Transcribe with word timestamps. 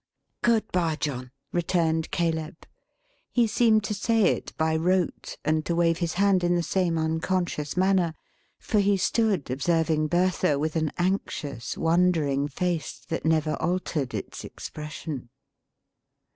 "Good 0.41 0.67
bye 0.71 0.95
John," 0.95 1.29
returned 1.53 2.09
Caleb. 2.09 2.65
He 3.31 3.45
seemed 3.45 3.83
to 3.83 3.93
say 3.93 4.31
it 4.35 4.51
by 4.57 4.75
rote, 4.75 5.37
and 5.45 5.63
to 5.67 5.75
wave 5.75 5.99
his 5.99 6.13
hand 6.15 6.43
in 6.43 6.55
the 6.55 6.63
same 6.63 6.97
unconscious 6.97 7.77
manner; 7.77 8.15
for 8.57 8.79
he 8.79 8.97
stood 8.97 9.51
observing 9.51 10.07
Bertha 10.07 10.57
with 10.57 10.75
an 10.75 10.91
anxious 10.97 11.77
wondering 11.77 12.47
face, 12.47 12.97
that 13.09 13.25
never 13.27 13.53
altered 13.61 14.15
its 14.15 14.43
expression. 14.43 15.29